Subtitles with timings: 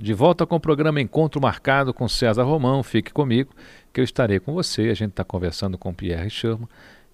[0.00, 2.84] De volta com o programa Encontro Marcado com César Romão.
[2.84, 3.52] Fique comigo,
[3.92, 4.82] que eu estarei com você.
[4.82, 6.68] A gente está conversando com Pierre Sherman,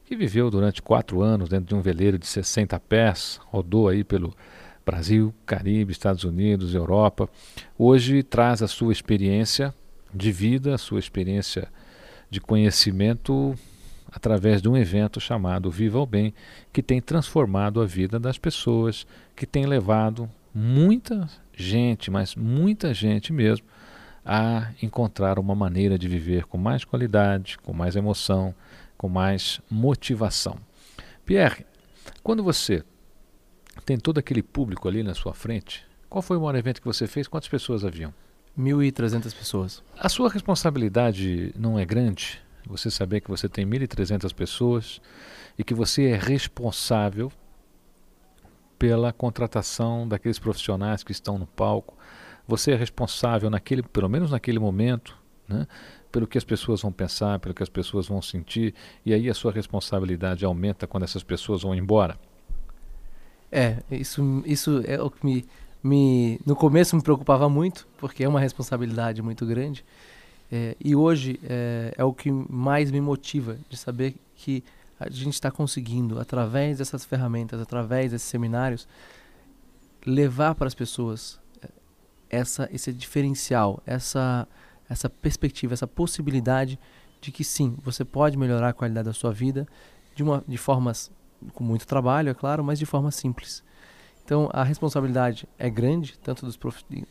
[0.04, 4.34] que viveu durante quatro anos dentro de um veleiro de 60 pés, rodou aí pelo
[4.84, 7.26] Brasil, Caribe, Estados Unidos, Europa.
[7.78, 9.74] Hoje traz a sua experiência
[10.12, 11.68] de vida, a sua experiência
[12.28, 13.54] de conhecimento
[14.12, 16.34] através de um evento chamado Viva o Bem,
[16.70, 23.32] que tem transformado a vida das pessoas, que tem levado muita gente, mas muita gente
[23.32, 23.66] mesmo,
[24.24, 28.54] a encontrar uma maneira de viver com mais qualidade, com mais emoção,
[28.96, 30.58] com mais motivação.
[31.26, 31.66] Pierre,
[32.22, 32.82] quando você
[33.84, 37.06] tem todo aquele público ali na sua frente, qual foi o maior evento que você
[37.06, 37.26] fez?
[37.26, 38.14] Quantas pessoas haviam?
[38.58, 39.82] 1.300 pessoas.
[39.98, 42.40] A sua responsabilidade não é grande?
[42.66, 45.00] Você saber que você tem 1.300 pessoas
[45.58, 47.30] e que você é responsável
[48.84, 51.96] pela contratação daqueles profissionais que estão no palco.
[52.46, 55.16] Você é responsável naquele, pelo menos naquele momento,
[55.48, 55.66] né,
[56.12, 59.32] pelo que as pessoas vão pensar, pelo que as pessoas vão sentir, e aí a
[59.32, 62.18] sua responsabilidade aumenta quando essas pessoas vão embora.
[63.50, 65.46] É, isso, isso é o que me,
[65.82, 69.82] me no começo me preocupava muito, porque é uma responsabilidade muito grande.
[70.52, 74.62] É, e hoje é, é, o que mais me motiva de saber que
[75.06, 78.86] a gente está conseguindo, através dessas ferramentas, através desses seminários,
[80.06, 81.68] levar para as pessoas é,
[82.30, 84.46] essa, esse diferencial, essa,
[84.88, 86.78] essa perspectiva, essa possibilidade
[87.20, 89.66] de que sim, você pode melhorar a qualidade da sua vida
[90.14, 91.10] de, uma, de formas
[91.52, 93.62] com muito trabalho, é claro, mas de forma simples.
[94.24, 96.52] Então a responsabilidade é grande, tanto da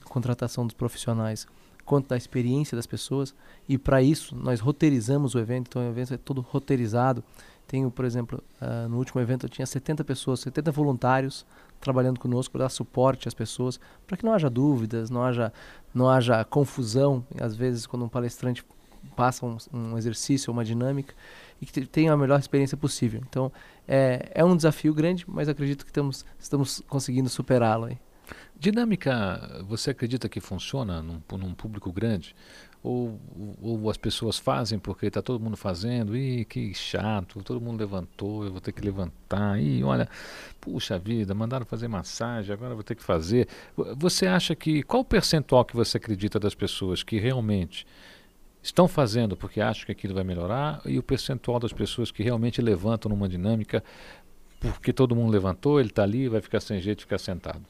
[0.05, 1.47] contratação dos profissionais
[1.85, 3.33] quanto da experiência das pessoas.
[3.67, 7.23] E para isso, nós roteirizamos o evento, então o evento é todo roteirizado.
[7.67, 11.45] Tenho, por exemplo, uh, no último evento eu tinha 70 pessoas, 70 voluntários
[11.79, 15.51] trabalhando conosco para dar suporte às pessoas, para que não haja dúvidas, não haja,
[15.93, 18.63] não haja confusão, às vezes quando um palestrante
[19.17, 21.13] passa um, um exercício, uma dinâmica,
[21.61, 23.21] e que tenha a melhor experiência possível.
[23.27, 23.51] Então,
[23.88, 27.89] é, é um desafio grande, mas acredito que estamos, estamos conseguindo superá-lo.
[28.57, 32.35] Dinâmica, você acredita que funciona num, num público grande?
[32.81, 33.17] Ou,
[33.61, 38.43] ou, as pessoas fazem porque está todo mundo fazendo, e que chato, todo mundo levantou,
[38.43, 40.09] eu vou ter que levantar, e olha,
[40.59, 43.47] puxa vida, mandaram fazer massagem, agora vou ter que fazer.
[43.97, 47.88] Você acha que, qual o percentual que você acredita das pessoas que realmente
[48.61, 52.61] estão fazendo porque acham que aquilo vai melhorar, e o percentual das pessoas que realmente
[52.61, 53.81] levantam numa dinâmica
[54.72, 57.61] porque todo mundo levantou, ele está ali, vai ficar sem jeito ficar sentado?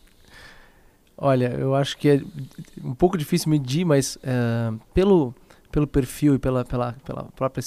[1.25, 2.21] Olha, eu acho que é
[2.83, 5.33] um pouco difícil medir, mas uh, pelo,
[5.71, 7.63] pelo perfil e pela, pela, pela própria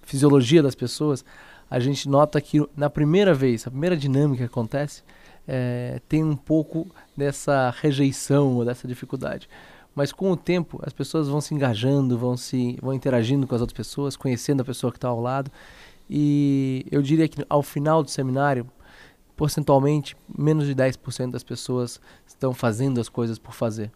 [0.00, 1.22] fisiologia das pessoas,
[1.70, 5.02] a gente nota que na primeira vez, a primeira dinâmica que acontece,
[5.46, 9.50] é, tem um pouco dessa rejeição ou dessa dificuldade.
[9.94, 13.60] Mas com o tempo, as pessoas vão se engajando, vão se vão interagindo com as
[13.60, 15.50] outras pessoas, conhecendo a pessoa que está ao lado.
[16.08, 18.66] E eu diria que ao final do seminário,
[19.36, 23.90] percentualmente, menos de 10% das pessoas estão fazendo as coisas por fazer.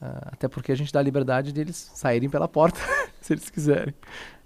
[0.00, 2.80] Uh, até porque a gente dá a liberdade deles saírem pela porta,
[3.20, 3.94] se eles quiserem.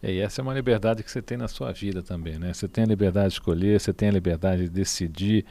[0.02, 2.52] É, e essa é uma liberdade que você tem na sua vida também, né?
[2.52, 5.46] Você tem a liberdade de escolher, você tem a liberdade de decidir,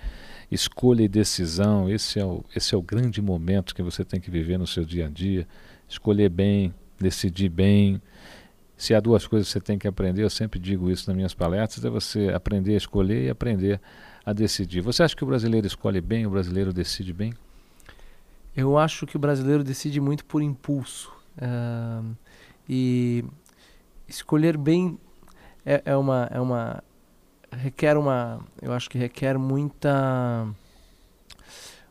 [0.52, 1.90] escolha e decisão.
[1.90, 4.84] Esse é o, esse é o grande momento que você tem que viver no seu
[4.84, 5.48] dia a dia.
[5.88, 8.02] Escolher bem, decidir bem.
[8.76, 11.34] Se há duas coisas que você tem que aprender, eu sempre digo isso nas minhas
[11.34, 13.80] palestras, é você aprender a escolher e aprender a
[14.32, 14.82] decidir.
[14.82, 17.34] Você acha que o brasileiro escolhe bem, o brasileiro decide bem?
[18.56, 21.12] Eu acho que o brasileiro decide muito por impulso.
[21.38, 22.16] Uh,
[22.70, 23.26] e
[24.08, 24.98] escolher bem
[25.66, 26.84] é, é, uma, é uma.
[27.52, 28.40] requer uma.
[28.62, 30.48] Eu acho que requer muita.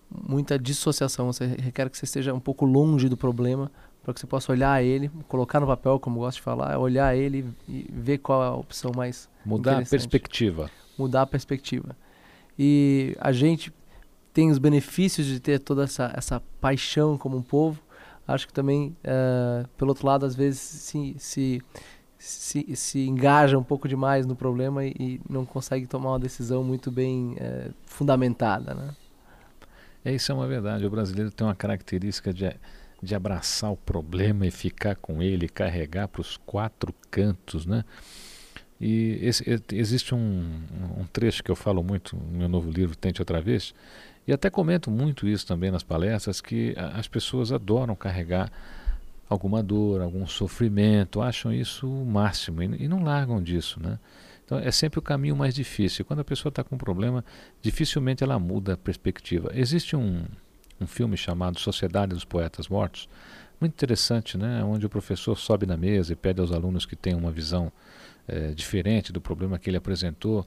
[0.08, 1.32] muita dissociação.
[1.32, 3.70] Você requer que você esteja um pouco longe do problema
[4.02, 7.46] para que você possa olhar ele, colocar no papel, como gosto de falar, olhar ele
[7.68, 9.28] e ver qual é a opção mais.
[9.44, 10.70] Mudar a perspectiva.
[10.98, 11.96] Mudar a perspectiva.
[12.58, 13.72] E a gente
[14.32, 17.80] tem os benefícios de ter toda essa, essa paixão como um povo.
[18.26, 21.62] Acho que também, uh, pelo outro lado, às vezes se, se,
[22.18, 26.62] se, se engaja um pouco demais no problema e, e não consegue tomar uma decisão
[26.62, 28.74] muito bem uh, fundamentada.
[28.74, 28.94] Né?
[30.04, 30.86] É, isso é uma verdade.
[30.86, 32.54] O brasileiro tem uma característica de,
[33.02, 37.84] de abraçar o problema e ficar com ele, carregar para os quatro cantos, né?
[38.82, 40.60] E esse, existe um,
[40.98, 43.72] um, trecho que eu falo muito no meu novo livro, Tente Outra Vez,
[44.26, 48.50] e até comento muito isso também nas palestras, que as pessoas adoram carregar
[49.28, 54.00] alguma dor, algum sofrimento, acham isso o máximo e, e não largam disso, né?
[54.44, 56.04] Então é sempre o caminho mais difícil.
[56.04, 57.24] Quando a pessoa está com um problema,
[57.62, 59.52] dificilmente ela muda a perspectiva.
[59.54, 60.24] Existe um,
[60.80, 63.08] um filme chamado Sociedade dos Poetas Mortos,
[63.60, 64.64] muito interessante, né?
[64.64, 67.70] onde o professor sobe na mesa e pede aos alunos que tenham uma visão
[68.26, 70.46] é, diferente do problema que ele apresentou.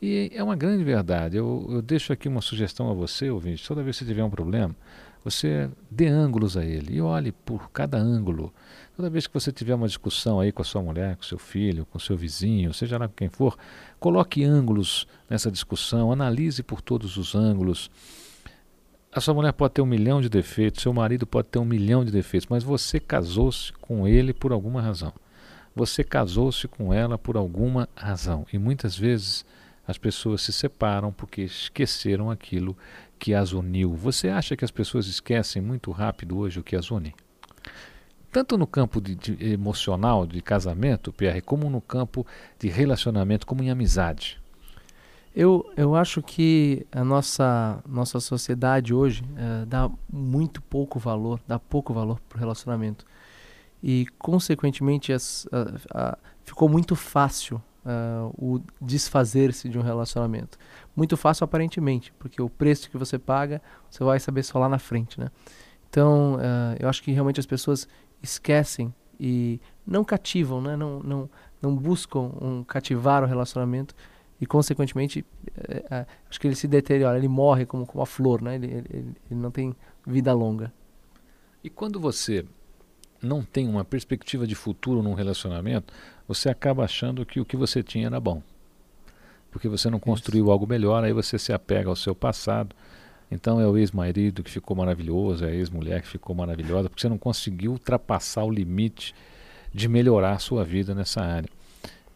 [0.00, 1.36] E é uma grande verdade.
[1.36, 4.30] Eu, eu deixo aqui uma sugestão a você, ouvinte: toda vez que você tiver um
[4.30, 4.74] problema,
[5.24, 8.52] você dê ângulos a ele e olhe por cada ângulo.
[8.96, 11.86] Toda vez que você tiver uma discussão aí com a sua mulher, com seu filho,
[11.86, 13.56] com seu vizinho, seja lá quem for,
[14.00, 17.90] coloque ângulos nessa discussão, analise por todos os ângulos.
[19.14, 22.04] A sua mulher pode ter um milhão de defeitos, seu marido pode ter um milhão
[22.04, 25.12] de defeitos, mas você casou-se com ele por alguma razão.
[25.74, 28.46] Você casou-se com ela por alguma razão.
[28.52, 29.44] E muitas vezes
[29.86, 32.76] as pessoas se separam porque esqueceram aquilo
[33.18, 33.94] que as uniu.
[33.94, 37.14] Você acha que as pessoas esquecem muito rápido hoje o que as une?
[38.30, 42.26] Tanto no campo de, de emocional, de casamento, Pierre, como no campo
[42.58, 44.40] de relacionamento, como em amizade.
[45.34, 51.58] Eu, eu acho que a nossa, nossa sociedade hoje uh, dá muito pouco valor, dá
[51.58, 53.06] pouco valor para o relacionamento.
[53.82, 57.62] E, consequentemente, as, uh, uh, ficou muito fácil
[58.38, 60.56] o desfazer-se de um relacionamento.
[60.94, 64.78] Muito fácil, aparentemente, porque o preço que você paga, você vai saber só lá na
[64.78, 65.18] frente.
[65.18, 65.32] Né?
[65.90, 66.38] Então,
[66.78, 67.88] eu acho que realmente as pessoas
[68.22, 70.76] esquecem e não cativam, né?
[70.76, 71.30] não, não,
[71.60, 73.96] não buscam um cativar o relacionamento
[74.42, 75.24] e consequentemente
[75.68, 78.56] é, é, acho que ele se deteriora, ele morre como, como a flor, né?
[78.56, 78.88] Ele, ele,
[79.30, 79.72] ele, não tem
[80.04, 80.72] vida longa.
[81.62, 82.44] E quando você
[83.22, 85.92] não tem uma perspectiva de futuro num relacionamento,
[86.26, 88.42] você acaba achando que o que você tinha era bom.
[89.50, 90.52] Porque você não construiu Isso.
[90.52, 92.74] algo melhor, aí você se apega ao seu passado.
[93.30, 97.08] Então é o ex-marido que ficou maravilhoso, é a ex-mulher que ficou maravilhosa, porque você
[97.08, 99.14] não conseguiu ultrapassar o limite
[99.72, 101.48] de melhorar a sua vida nessa área.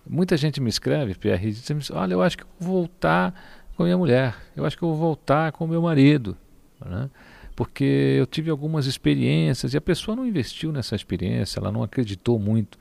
[0.09, 3.35] Muita gente me escreve, Pierre, e diz: Olha, eu acho que eu vou voltar
[3.77, 6.37] com a minha mulher, eu acho que eu vou voltar com o meu marido.
[6.85, 7.11] Né?
[7.57, 12.39] Porque eu tive algumas experiências e a pessoa não investiu nessa experiência, ela não acreditou
[12.39, 12.79] muito.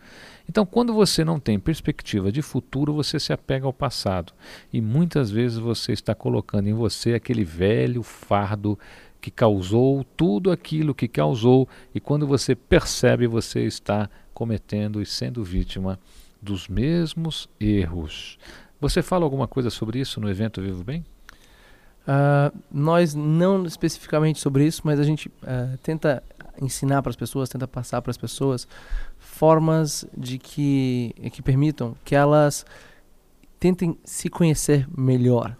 [0.47, 4.33] Então, quando você não tem perspectiva de futuro, você se apega ao passado.
[4.71, 8.77] E muitas vezes você está colocando em você aquele velho fardo
[9.21, 15.43] que causou tudo aquilo que causou, e quando você percebe, você está cometendo e sendo
[15.43, 15.97] vítima
[16.39, 18.37] dos mesmos erros.
[18.79, 21.03] Você fala alguma coisa sobre isso no evento Vivo Bem?
[22.05, 26.21] Uh, nós não especificamente sobre isso, mas a gente uh, tenta
[26.61, 28.67] ensinar para as pessoas, tenta passar para as pessoas
[29.17, 32.65] formas de que que permitam que elas
[33.59, 35.55] tentem se conhecer melhor,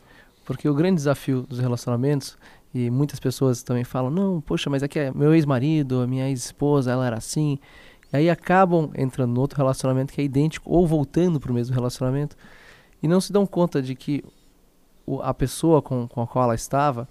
[0.46, 2.38] porque o grande desafio dos relacionamentos
[2.74, 6.92] e muitas pessoas também falam não, poxa, mas aqui é meu ex-marido, a minha ex-esposa,
[6.92, 7.58] ela era assim.
[8.14, 11.74] E aí acabam entrando no outro relacionamento que é idêntico ou voltando para o mesmo
[11.74, 12.36] relacionamento
[13.02, 14.24] e não se dão conta de que
[15.22, 17.08] a pessoa com, com a qual ela estava,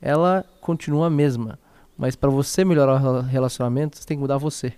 [0.00, 1.58] ela continua a mesma.
[1.96, 4.72] Mas para você melhorar o relacionamento, você tem que mudar você.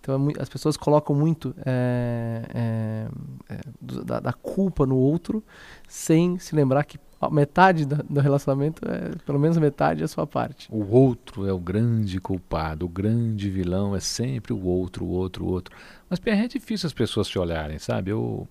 [0.00, 3.08] Então é, as pessoas colocam muito é, é,
[3.50, 5.44] é da, da, culpa no outro,
[5.86, 6.98] sem se lembrar que
[7.30, 10.68] metade do, do relacionamento, é, pelo menos metade, é a sua parte.
[10.70, 15.44] O outro é o grande culpado, o grande vilão é sempre o outro, o outro,
[15.44, 15.76] o outro.
[16.08, 18.10] Mas é difícil as pessoas se olharem, sabe?
[18.12, 18.48] Eu,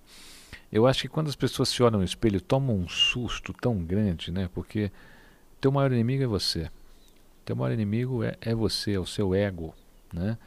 [0.72, 4.32] eu acho que quando as pessoas se olham no espelho, tomam um susto tão grande,
[4.32, 4.50] né?
[4.54, 4.92] Porque
[5.62, 6.70] teu maior inimigo é você.
[7.46, 9.74] Teu maior inimigo é, é você, é o seu ego,
[10.14, 10.38] né?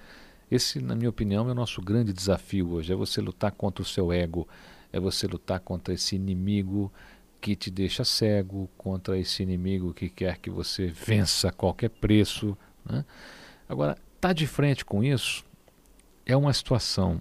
[0.50, 2.92] Esse, na minha opinião, é o nosso grande desafio hoje.
[2.92, 4.48] É você lutar contra o seu ego,
[4.92, 6.92] é você lutar contra esse inimigo
[7.40, 12.58] que te deixa cego, contra esse inimigo que quer que você vença a qualquer preço.
[12.84, 13.04] Né?
[13.68, 15.44] Agora, tá de frente com isso
[16.32, 17.20] é uma situação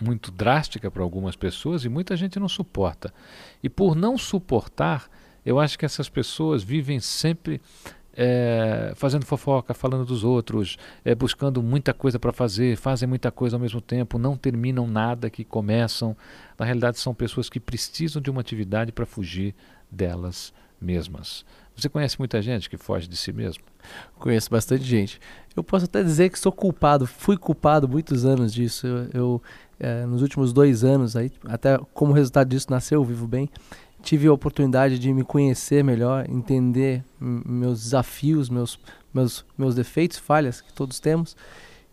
[0.00, 3.12] muito drástica para algumas pessoas e muita gente não suporta.
[3.62, 5.08] E por não suportar,
[5.44, 7.60] eu acho que essas pessoas vivem sempre
[8.16, 13.56] é, fazendo fofoca, falando dos outros, é, buscando muita coisa para fazer, fazem muita coisa
[13.56, 16.16] ao mesmo tempo, não terminam nada que começam.
[16.58, 19.54] Na realidade, são pessoas que precisam de uma atividade para fugir
[19.90, 21.44] delas mesmas.
[21.76, 23.62] Você conhece muita gente que foge de si mesmo?
[24.18, 25.20] Conheço bastante gente.
[25.54, 28.86] Eu posso até dizer que sou culpado, fui culpado muitos anos disso.
[28.86, 29.42] Eu, eu
[29.78, 33.50] é, nos últimos dois anos, aí, até como resultado disso nasceu o Vivo Bem,
[34.02, 38.78] tive a oportunidade de me conhecer melhor, entender meus desafios, meus,
[39.12, 41.36] meus, meus defeitos, falhas que todos temos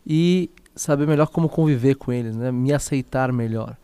[0.06, 2.52] e saber melhor como conviver com eles, né?
[2.52, 3.76] me aceitar melhor.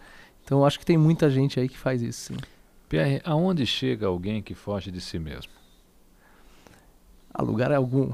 [0.44, 2.34] Então acho que tem muita gente aí que faz isso.
[2.34, 2.40] Sim.
[2.88, 5.52] Pierre, aonde chega alguém que foge de si mesmo?
[7.32, 8.12] A lugar algum.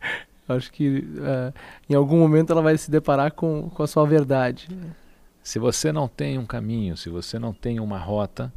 [0.48, 1.54] acho que uh,
[1.88, 4.68] em algum momento ela vai se deparar com, com a sua verdade.
[5.44, 8.50] Se você não tem um caminho, se você não tem uma rota,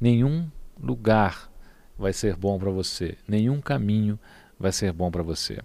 [0.00, 0.48] nenhum
[0.80, 1.50] lugar
[1.98, 4.16] vai ser bom para você, nenhum caminho
[4.58, 5.58] vai ser bom para você.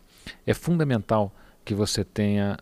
[0.47, 1.31] É fundamental
[1.63, 2.57] que você tenha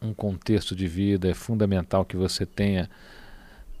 [0.00, 2.88] um contexto de vida, é fundamental que você tenha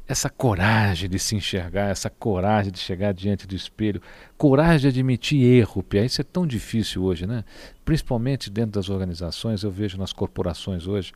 [0.08, 4.02] essa coragem de se enxergar, essa coragem de chegar diante do espelho,
[4.36, 6.04] coragem de admitir erro, Pia.
[6.04, 7.44] Isso é tão difícil hoje, né?
[7.84, 11.12] Principalmente dentro das organizações, eu vejo nas corporações hoje,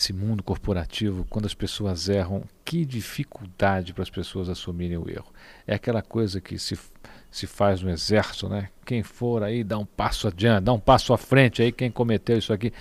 [0.00, 5.30] esse mundo corporativo, quando as pessoas erram, que dificuldade para as pessoas assumirem o erro.
[5.66, 6.78] É aquela coisa que se,
[7.30, 8.70] se faz no exército, né?
[8.86, 12.38] Quem for aí dá um passo adiante, dá um passo à frente aí, quem cometeu
[12.38, 12.72] isso aqui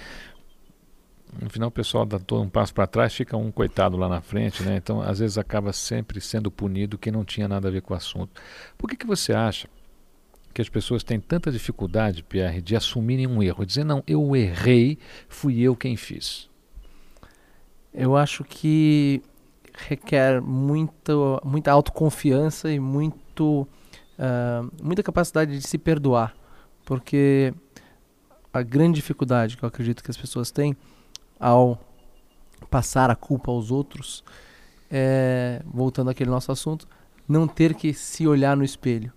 [1.39, 4.19] no final o pessoal dá todo um passo para trás, fica um coitado lá na
[4.19, 4.77] frente, né?
[4.77, 7.97] Então, às vezes acaba sempre sendo punido quem não tinha nada a ver com o
[7.97, 8.41] assunto.
[8.75, 9.69] Por que, que você acha
[10.53, 14.97] que as pessoas têm tanta dificuldade, Pierre, de assumirem um erro, dizer não, eu errei,
[15.27, 16.48] fui eu quem fiz?
[17.93, 19.21] Eu acho que
[19.73, 23.67] requer muito, muita autoconfiança e muito,
[24.17, 26.35] uh, muita capacidade de se perdoar,
[26.85, 27.53] porque
[28.53, 30.75] a grande dificuldade que eu acredito que as pessoas têm
[31.39, 31.79] ao
[32.69, 34.23] passar a culpa aos outros,
[34.91, 36.87] é, voltando àquele nosso assunto,
[37.27, 39.13] não ter que se olhar no espelho.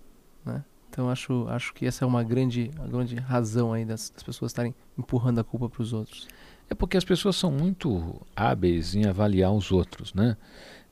[0.93, 4.51] Então acho, acho que essa é uma grande, uma grande razão aí das, das pessoas
[4.51, 6.27] estarem empurrando a culpa para os outros.
[6.69, 10.37] É porque as pessoas são muito hábeis em avaliar os outros, né?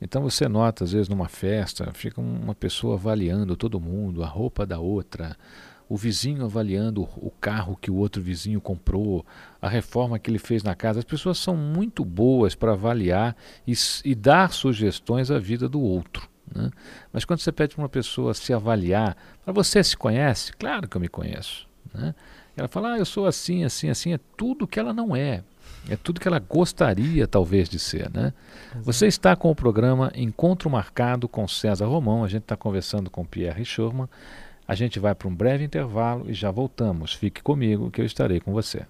[0.00, 4.66] Então você nota, às vezes, numa festa, fica uma pessoa avaliando todo mundo, a roupa
[4.66, 5.36] da outra,
[5.88, 9.24] o vizinho avaliando o carro que o outro vizinho comprou,
[9.60, 10.98] a reforma que ele fez na casa.
[10.98, 13.72] As pessoas são muito boas para avaliar e,
[14.04, 16.31] e, dar sugestões à vida do outro.
[16.54, 16.70] Né?
[17.12, 20.52] Mas quando você pede para uma pessoa se avaliar, para você se conhece?
[20.52, 21.66] Claro que eu me conheço.
[21.92, 22.14] Né?
[22.56, 25.42] Ela fala, ah, eu sou assim, assim, assim, é tudo que ela não é.
[25.88, 28.10] É tudo que ela gostaria, talvez, de ser.
[28.10, 28.32] Né?
[28.82, 32.22] Você está com o programa Encontro Marcado com César Romão.
[32.22, 34.08] A gente está conversando com Pierre Schurman.
[34.66, 37.12] A gente vai para um breve intervalo e já voltamos.
[37.12, 38.86] Fique comigo que eu estarei com você.